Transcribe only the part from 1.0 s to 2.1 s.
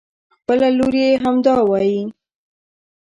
يې هم همدا وايي.